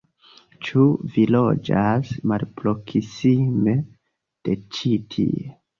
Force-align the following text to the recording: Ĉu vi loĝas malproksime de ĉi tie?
Ĉu 0.67 0.85
vi 1.17 1.25
loĝas 1.35 2.15
malproksime 2.33 3.79
de 4.49 4.61
ĉi 4.77 4.97
tie? 5.15 5.51